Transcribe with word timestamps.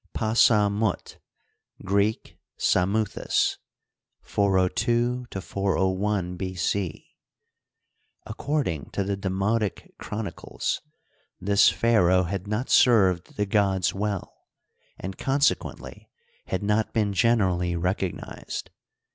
Pa 0.15 0.33
sa 0.33 0.67
mut 0.67 1.19
(Greek, 1.85 2.35
Psamuihis) 2.57 3.57
(402 4.23 5.25
401 5.39 6.37
B.C.).— 6.37 7.05
According 8.25 8.89
to 8.93 9.03
the 9.03 9.15
Demotic 9.15 9.93
Chronicles, 9.99 10.81
this 11.39 11.69
pharaoh 11.69 12.23
had 12.23 12.47
not 12.47 12.71
served 12.71 13.35
the 13.37 13.45
gods 13.45 13.93
well, 13.93 14.33
and 14.97 15.19
consequently 15.19 16.09
had 16.47 16.63
not 16.63 16.93
been 16.93 17.13
generally 17.13 17.75
recognized. 17.75 18.71